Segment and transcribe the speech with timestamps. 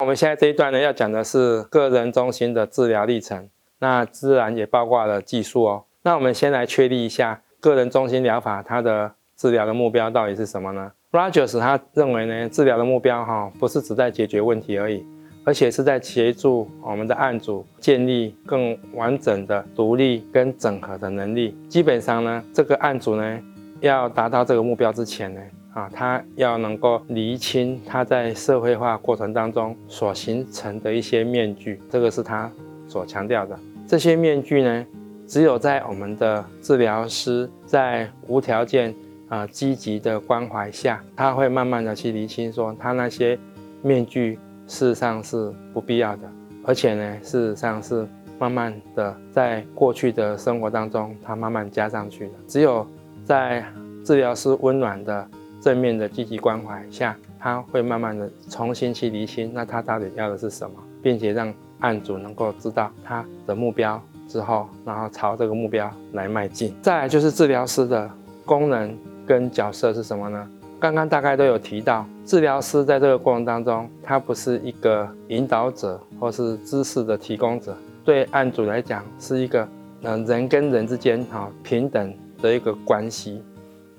[0.00, 3.46] 我们现在这一段呢，要讲的是个人中心的治疗历程，
[3.80, 5.84] 那自然也包括了技术哦。
[6.02, 15.04] 那我们先来确立一下个人中心疗法它的治疗的目标到底是什么呢？Rogers 他认为呢，治疗的目标哈，不是只在解决问题而已，
[15.44, 21.54] 而且是在协助我们的案主建立更完整的独立跟整合的能力。
[21.68, 23.38] 基本上呢，这个案主呢，
[23.80, 25.40] 要达到这个目标之前呢。
[25.72, 32.50] 啊，他要能够厘清他在社会化过程当中所形成的一些面具，这个是他
[32.88, 33.56] 所强调的。
[33.86, 34.86] 这些面具呢，
[35.28, 38.92] 只有在我们的治疗师在无条件
[39.28, 43.38] 啊积极的关怀下，他会慢慢的去厘清，说他那些
[43.80, 46.22] 面具事实上是不必要的，
[46.64, 48.04] 而且呢，事实上是
[48.40, 52.32] 慢慢的在过去的生活当中，他慢慢加上去的。
[52.48, 52.84] 只有
[53.24, 53.64] 在
[54.04, 55.28] 治疗师温暖的。
[55.60, 66.74] 正面的积极关怀下，他会慢慢的重新去厘清，那他到底要的是什么，并且让案主能够知道他的目标之后，然后朝这个目标来迈进。
[66.82, 68.10] 再来就是治疗师的
[68.44, 70.48] 功能跟角色是什么呢？
[70.78, 79.68] 刚刚大概都有提到，治疗师在这个过程当中，他不是一个引导者或是知识的提供者，对案主来讲是一个
[80.02, 83.42] 嗯人跟人之间哈平等的一个关系。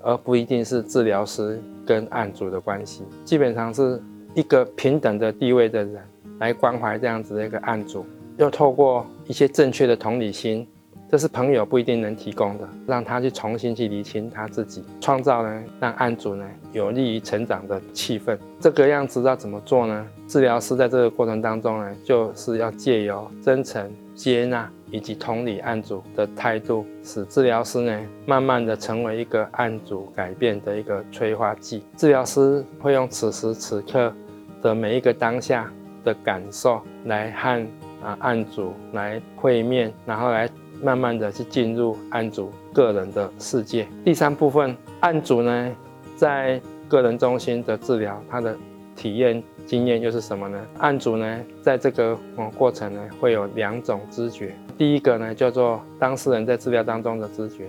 [0.02, 4.00] 而不一定是治疗师跟案主的关系，基本上是
[4.34, 6.02] 一个平等的地位的人
[6.38, 8.04] 来关怀这样子的一个案主，
[8.36, 10.66] 又透过一些正确的同理心，
[11.08, 18.36] 这是朋友不一定能提供的，让他去重新去理清他自己，创造呢让案主呢有利于成长的气氛。
[18.58, 20.06] 这个样子要怎么做呢？
[20.26, 24.70] 治疗师在这个过程当中呢，就是要借由真诚接纳。
[24.92, 31.82] 以及同理案主的态度，使治疗师呢慢慢的成为一个案主改变的一个催化剂。
[31.96, 34.12] 治疗师会用此时此刻
[34.60, 35.72] 的每一个当下
[36.04, 37.66] 的感受来和
[38.02, 40.46] 啊案主来会面，然后来
[40.82, 43.88] 慢慢的去进入案主个人的世界。
[44.04, 45.74] 第三部分，案主呢
[46.16, 48.54] 在个人中心的治疗，他的
[48.94, 50.60] 体验经验又是什么呢？
[50.78, 52.18] 案主呢在这个
[52.56, 54.54] 过程呢会有两种知觉。
[54.76, 57.64] 第一个呢，叫做当事人在治疗当中的知觉；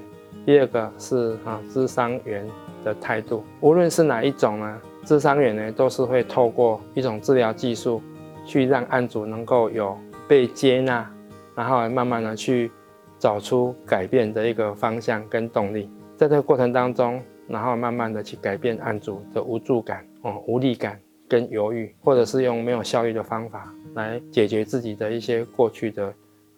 [0.46, 2.48] 第二个是啊，咨商员
[2.84, 3.44] 的态度。
[3.62, 8.02] 无论是哪一种呢，咨商员呢，都是会透过一种治疗技术，
[8.46, 11.08] 去让案主能够有被接纳，
[11.56, 12.72] 然后慢慢的去
[13.20, 15.90] 找出改变的一个方向跟动力。
[16.18, 26.14] 在这个过程当中，然后慢慢的去改变案主的无助感、哦无力感跟犹豫，或者是用没有效率的方法来解决自己的一些过去的。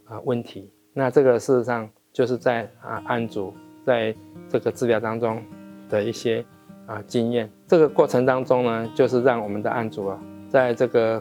[0.07, 3.51] 啊，问题，那这个事实上就是在啊案主
[3.83, 4.13] 在
[4.47, 5.41] 这个治疗当中
[5.89, 6.45] 的一些
[6.85, 11.19] 啊经验，这个过程当中呢，就是让我们的案主啊，在这个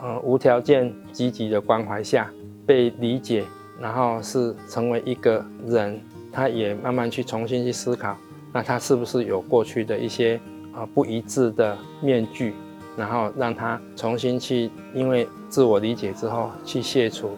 [0.00, 2.30] 呃无条件积极的关怀下
[2.64, 3.44] 被理解，
[3.80, 8.16] 然后是成为一个人，他也慢慢去重新去思考，
[8.52, 10.40] 那他是不是有过去的一些
[10.72, 12.54] 啊不一致的面具，
[12.96, 17.36] 然后让他重新去因为自我理解之后去卸除。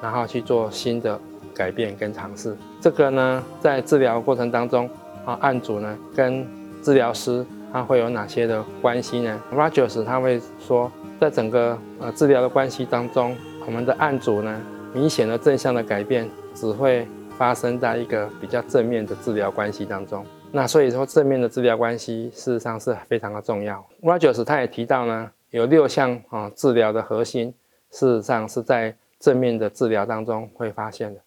[0.00, 1.18] 然后去做新的
[1.52, 2.56] 改变跟尝试。
[2.80, 4.88] 这个呢，在治疗过程当中，
[5.24, 6.46] 啊，案主呢跟
[6.80, 10.88] 治疗师他会有哪些的关系呢？Rogers 他会说，
[11.20, 13.36] 在整个呃治疗的关系当中，
[13.66, 14.60] 我们的案主呢，
[14.94, 17.04] 明显的正向的改变只会
[17.36, 20.24] 发生在一个比较正面的治疗关系当中。
[20.52, 23.84] 那所以说，正面的治疗关系事实上是非常的重要。
[24.02, 27.54] Rogers 他也提到呢，有六项啊治疗的核心，
[27.90, 28.94] 事实上是在。
[29.20, 31.20] 正面的治疗当中会发现的，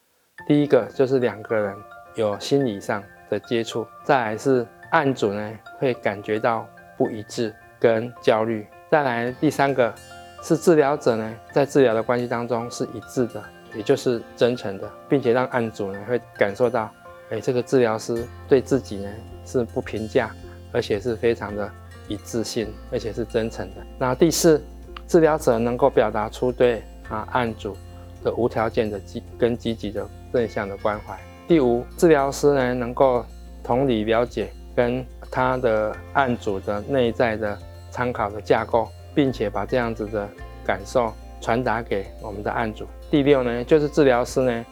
[0.47, 1.75] 第一个就是两个人
[2.15, 6.65] 有心理上的接触，再来是案主呢会感觉到
[6.97, 9.93] 不一致跟焦虑，再来第三个
[10.41, 13.43] 是治疗者呢在治疗的关系当中是一致的，
[13.75, 16.89] 也就是真诚的，并且让案主呢会感受到，
[17.31, 19.09] 哎，这个治疗师对自己呢
[19.45, 20.31] 是不评价，
[20.71, 21.69] 而且是非常的
[22.07, 23.81] 一致性，而且是真诚的。
[23.97, 24.63] 那第四，
[25.07, 26.83] 治疗者能够表达出对。
[27.09, 27.75] 啊，案主
[28.23, 31.19] 的无条件的积跟积极的正向的关怀。
[31.45, 33.25] 第五，治疗师呢能够
[33.61, 40.25] 同理了解跟他的案主的内在的参考的架构，并且把这样子的
[40.65, 42.87] 感受传达给我们的案主。
[43.09, 44.65] 第六呢，就是治疗师呢，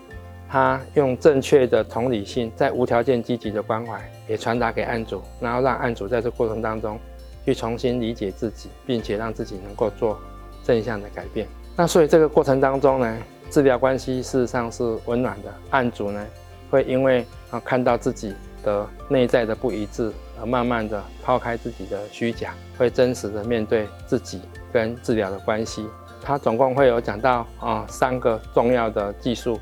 [0.52, 7.00] 他用正确的同理心，在无条件积极的关怀也传达给案主，然后让案主在这过程当中
[7.46, 10.20] 去重新理解自己，并且让自己能够做
[10.64, 11.48] 正向的改变。
[11.76, 13.18] 那所以这个过程当中呢，
[13.52, 15.54] 治疗关系事实上是温暖的。
[15.70, 16.26] 案主呢，
[16.72, 24.42] 会因为啊看到自己的内在的不一致，而慢慢的抛开自己的虚假，会真实的面对自己，
[24.74, 25.86] 跟治疗的关系。
[26.22, 29.58] 他总共会有讲到啊三个重要的技术，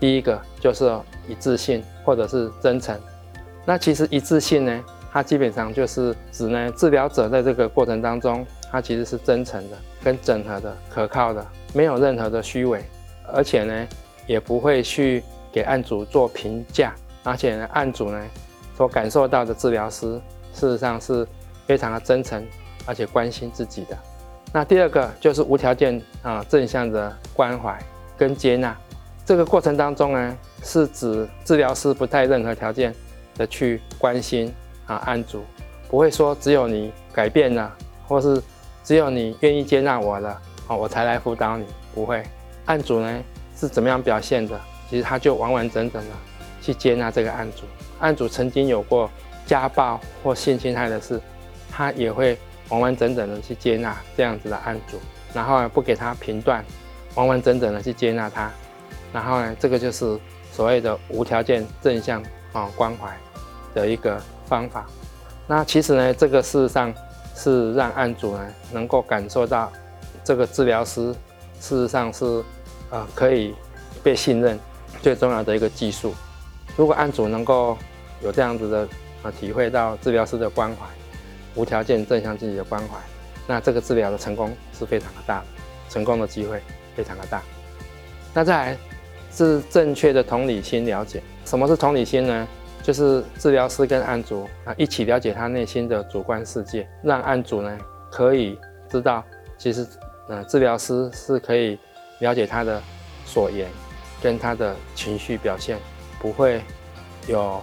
[0.00, 0.90] 第一个就是
[1.28, 2.98] 一致性或者是真诚。
[3.64, 12.82] 那其实一致性呢，它基本上就是指呢治疗者在这个过程当中，他其实是真诚的、跟整合的、可靠的，没有任何的虚伪，
[13.32, 13.86] 而且呢
[14.26, 18.20] 也不会去给案主做评价，而且呢案主呢
[18.76, 20.20] 所感受到的治疗师
[20.54, 21.24] 事实上是
[21.66, 22.44] 非常的真诚。
[22.86, 23.98] 而且关心自己的，
[24.54, 27.78] 那第二个就是无条件啊正向的关怀
[28.16, 28.74] 跟接纳。
[29.24, 32.94] 这个过程当中呢，是指治疗师不带任何条件
[33.36, 34.52] 的去关心
[34.86, 35.44] 啊案主，
[35.88, 37.72] 不会说只有你改变了，
[38.06, 38.42] 或是
[38.82, 42.22] 只有你愿意接纳我了啊我才来辅导你，不会。
[42.66, 43.22] 案主呢
[43.56, 46.10] 是怎么样表现的，其实他就完完整整的
[46.60, 47.62] 去接纳这个案主。
[48.00, 49.10] 案主曾经有过
[49.46, 51.20] 家暴或性侵害的事，
[51.70, 52.38] 他也会。
[52.70, 54.96] 完完整整的去接纳这样子的案主，
[55.34, 56.64] 然后不给他评断，
[57.16, 58.48] 完完整整的去接纳他，
[59.12, 60.18] 然后呢这个就是
[60.52, 62.22] 所谓的无条件正向
[62.52, 63.16] 啊关怀
[63.74, 64.86] 的一个方法。
[65.46, 66.92] 那其实呢这个事实上
[67.34, 69.72] 是让案主呢能够感受到
[70.22, 71.12] 这个治疗师
[71.60, 72.44] 事实上是
[72.90, 73.54] 呃可以
[74.02, 74.58] 被信任
[75.02, 76.14] 最重要的一个技术。
[76.76, 77.76] 如果案主能够
[78.22, 78.88] 有这样子的
[79.22, 80.86] 啊体会到治疗师的关怀。
[81.56, 82.96] 无条件正向积极的关怀，
[83.48, 85.42] 那这个治疗的成功是非常的大，
[85.88, 86.62] 成功的机会
[86.94, 87.42] 非常的大。
[88.32, 88.78] 那再来
[89.30, 92.48] 是正确的同理心了解，什么是同理心呢？
[92.82, 97.78] 就是治疗师跟案主啊一起了解他内心的主观世界，让案主呢
[98.10, 98.58] 可以
[98.90, 99.22] 知道，
[99.58, 99.86] 其实
[100.28, 101.78] 呃治疗师是可以
[102.20, 102.82] 了解他的
[103.26, 103.68] 所言
[104.22, 105.78] 跟他的情绪表现，
[106.18, 106.62] 不会
[107.26, 107.62] 有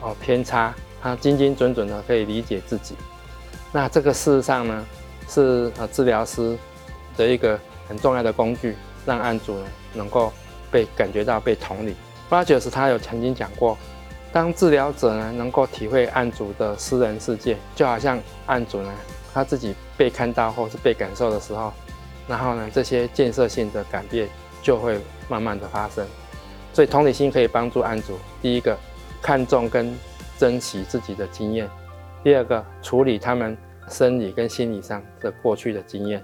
[0.00, 2.96] 哦偏差，他精精准准的可以理解自己。
[3.72, 4.84] 那这个事实上呢，
[5.28, 6.58] 是呃治疗师
[7.16, 7.58] 的一个
[7.88, 8.74] 很重要的工具，
[9.06, 9.64] 让案主呢
[9.94, 10.32] 能够
[10.70, 11.94] 被感觉到被同理。
[12.28, 13.76] 八九是他有曾经讲过，
[14.32, 18.92] 当治疗者呢能够体会案主的私人世界，就好像案主呢
[19.32, 21.72] 他自己被看到或是被感受的时候，
[22.26, 24.28] 然后呢这些建设性的改变
[24.62, 24.98] 就会
[25.28, 26.06] 慢慢的发生。
[26.72, 28.76] 所以同理心可以帮助案主，第一个
[29.22, 29.96] 看重跟
[30.38, 31.68] 珍惜自己的经验，
[32.22, 33.56] 第二个处理他们。
[33.88, 36.20] 生理跟心理上的过去的经验，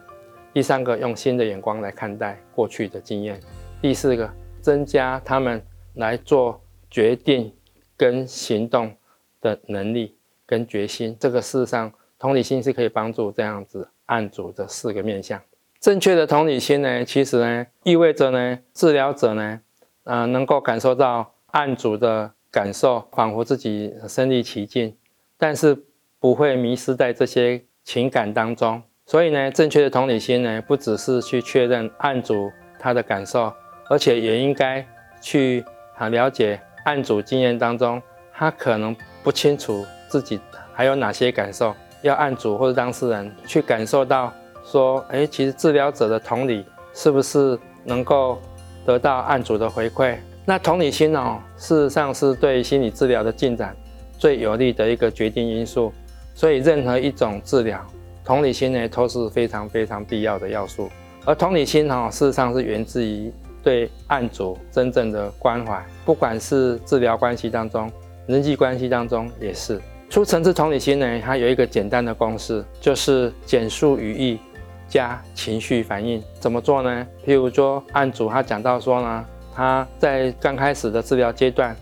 [0.52, 3.40] 第三个用新的眼光来看待过去的经验，
[3.82, 5.60] 第四个增加他们
[5.94, 6.58] 来做
[6.88, 7.52] 决定
[7.96, 8.94] 跟行动
[9.40, 11.16] 的能力跟决心。
[11.18, 15.38] 这个事实上，同理心是可以帮助这样子案主的四个面向。
[15.80, 19.60] 正确的同理心呢，其实呢意味着呢治疗者呢，
[20.04, 24.96] 呃能够感受到案主的感受，仿佛自己身临其境，
[25.36, 25.84] 但是。
[26.22, 32.48] 不会迷失在这些情感当中，所以呢，正确的同理心呢，不只是去确认案主
[32.78, 33.52] 他的感受，
[33.92, 34.82] 而且也应该
[35.20, 35.62] 去
[35.98, 38.00] 啊了解案主经验当中，
[38.32, 40.40] 他可能不清楚自己
[40.72, 44.32] 还有哪些感受，要案主或者当事人去感受到，
[44.64, 48.40] 说，哎，其实治疗者的同理是不是能够
[48.86, 50.16] 得到案主的回馈？
[50.46, 53.76] 那同理心哦，事实上是对心理治疗的进展
[54.16, 55.92] 最有利的一个决定因素。
[56.34, 57.86] 所以，任何一种治疗，
[58.24, 60.88] 同理心呢都是非常非常必要的要素。
[61.26, 63.30] 而同理心哈，事实上是源自于
[63.62, 67.90] 对案主真正的关怀，不管是治疗关系当中、
[68.26, 69.80] 人际关系当中也是。
[70.10, 74.38] 初层次同理心呢，它有一个简单的公式，就是简述语义
[74.86, 76.22] 加情绪反应。
[76.38, 77.06] 怎么做呢？
[77.24, 81.74] 譬如说，案主他讲到说呢，他在刚开始的治疗阶段，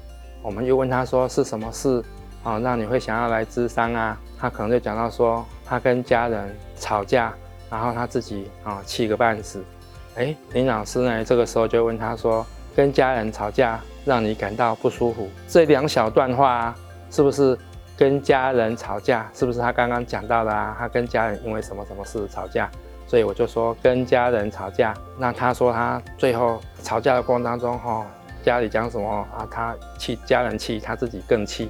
[0.43, 2.01] 我们又问他说是什么事
[2.45, 4.17] 啊，让你会想要来咨商啊？
[4.39, 7.35] 他可能就讲到说，他跟家人吵架，
[7.69, 9.61] 然后他自己啊气个半死。
[10.17, 16.75] 哎，林老师呢，这个时候就问他说，跟家人吵架让你感到不舒服，这两小段话
[17.11, 17.57] 是不是
[17.97, 19.31] 跟家人吵架？
[19.33, 20.75] 是不是他刚刚讲到的啊？
[20.79, 22.69] 他跟家人因为什么什么事吵架？
[23.07, 24.95] 所以我就说跟家人吵架。
[25.19, 28.07] 那他说他最后吵架的过程当中，哈，
[28.43, 29.47] 家里讲什么啊？
[29.51, 31.69] 他气家人气，他自己更气。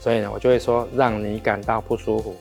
[0.00, 2.36] 所以呢，我就会说让你感到不舒服。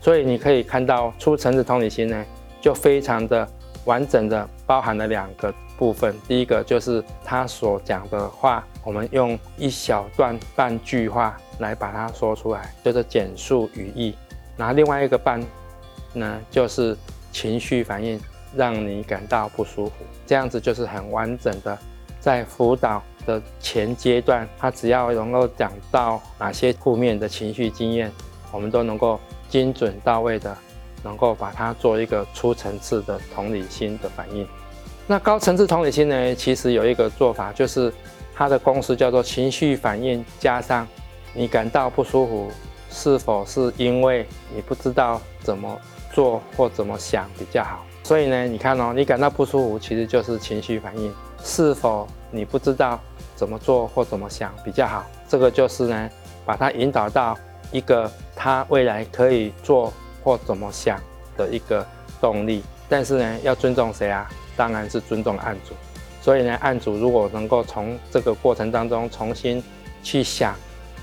[0.00, 2.24] 所以你可以看到出橙子同理心呢，
[2.60, 3.46] 就非常的
[3.84, 6.14] 完整的包含了两个部分。
[6.28, 14.14] 第一个就是他所讲的话，我们用一小段半句话来把它说出来，就是简述语义。
[14.56, 15.44] 然后另外一个半
[16.12, 16.96] 呢，就是
[17.32, 18.20] 情绪反应，
[18.54, 19.94] 让你感到不舒服。
[20.24, 21.76] 这样子就是很完整的
[22.20, 23.02] 在辅导。
[23.26, 28.10] 的前阶段，他只要能够讲到哪些负面的情绪经验，
[28.50, 30.56] 我们都能够精准到位的
[31.04, 34.48] 能够把它做一个初层次的同理心的反应。
[35.06, 37.92] 那高层次同理心呢，其实有一个做法，就是
[38.34, 40.86] 它的公式叫做情绪反应加上
[41.34, 42.50] 你感到不舒服，
[42.90, 45.80] 是否是因为你不知道怎么
[46.12, 47.84] 做或怎么想比较好？
[48.04, 51.12] 所以呢，你看哦，你感到不舒服，其实就是情绪反应。
[51.42, 53.00] 是否你不知道
[53.34, 55.04] 怎么做或怎么想比较好？
[55.28, 56.10] 这个就是呢，
[56.44, 57.36] 把它引导到
[57.72, 59.92] 一个他未来可以做
[60.22, 61.00] 或怎么想
[61.36, 61.86] 的一个
[62.20, 62.62] 动力。
[62.88, 64.28] 但是呢，要尊重谁啊？
[64.60, 65.72] 当然是尊重案主。
[66.20, 69.64] 所以呢，案主如果能够从这个过程当中重新
[70.02, 70.54] 去想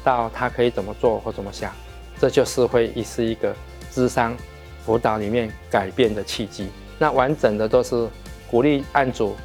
[0.04, 1.74] 到他可以怎么做或怎么想，
[2.20, 3.52] 这就是会是一个
[3.92, 4.38] 智商
[4.86, 6.70] 辅导里面改变的契机。
[7.00, 8.08] 那完整的都是
[8.52, 9.36] 鼓励案主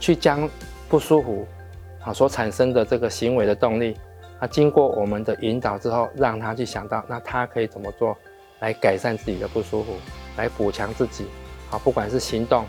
[0.00, 0.50] 去将
[0.88, 1.46] 不舒服
[2.02, 3.96] 啊所产生的这个行为的动力
[4.40, 8.18] 啊，经过我们的引导之后，让他去想到那他可以怎么做
[8.58, 9.94] 来改善自己的不舒服，
[10.36, 11.26] 来补强自己
[11.70, 12.64] 啊，不管是行动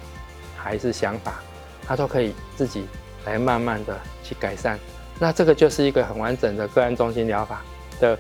[0.64, 1.42] 还是想法，
[1.88, 2.86] 他都可以自己
[3.26, 4.80] 来慢慢的去改善。
[5.20, 7.62] 那这个就是一个很完整的个案中心疗法
[8.00, 8.18] 的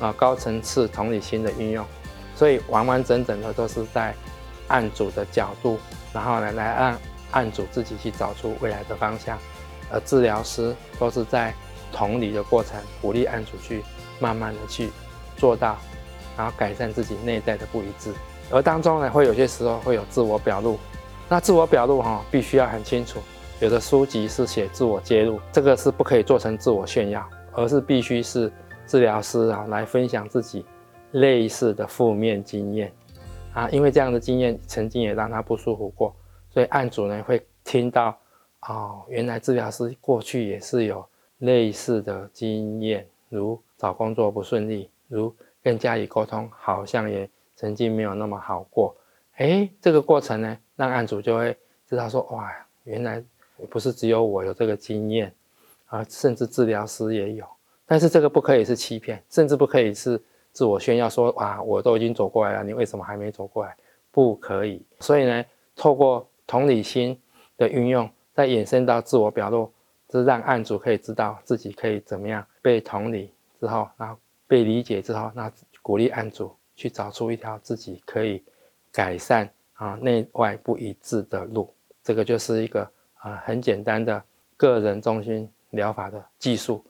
[0.00, 1.84] 啊高层次同理心的运用，
[2.34, 4.14] 所以完完整整的都是在。
[4.68, 5.78] 案主的角度，
[6.10, 6.98] 然后呢，来让
[7.32, 9.38] 案主自己去找出未来的方向，
[9.90, 11.52] 而治疗师都是在
[11.92, 13.84] 同理的过程，鼓励案主去
[14.18, 14.90] 慢慢的去
[15.36, 15.76] 做到，
[16.34, 18.10] 然后改善自己内在的不一致。
[18.50, 20.80] 而当中呢，会有些时候会有自我表露，
[21.28, 23.18] 那自我表露哈，必须要很清楚。
[23.60, 28.52] 有的书籍是写自我揭露，这个是不可以做成自我炫耀，而是必须是
[28.86, 30.66] 治疗师啊来分享自己
[31.12, 32.92] 类似的负面经验。
[33.54, 36.14] 啊，因为这样的经验曾经也让他不舒服过，
[36.50, 38.16] 所以案主呢会听到，
[38.68, 41.06] 哦，原来治疗师过去也是有
[41.38, 48.94] 类似的经验，如找工作不顺利，如跟家里沟通好像也曾经没有那么好过。
[49.36, 51.56] 哎，这个过程呢，让案主就会
[51.88, 52.52] 知道说，哇，
[52.84, 53.22] 原来
[53.70, 55.34] 不是只有我有这个经验，
[55.86, 57.46] 啊，甚至治疗师也有，
[57.86, 60.20] 但是这个不可以是欺骗，甚至不可以是。
[60.54, 63.76] 自我炫耀说：“哇，我都已经走过来了，你为什么还没走过来？
[64.12, 64.80] 不可以。
[65.00, 67.20] 所以呢，透过同理心
[67.56, 69.68] 的运用，再延伸到自我表露，
[70.12, 74.16] 是让案主可以知道自己可以怎么样被同理之后，然后
[74.46, 75.50] 被理解之后，那
[75.82, 78.40] 鼓励案主去找出一条自己可以
[78.92, 81.72] 改善啊内外不一致的路。
[82.02, 82.82] 这个就是一个
[83.14, 84.22] 啊很简单的
[84.56, 86.84] 个人中心疗法的技术。”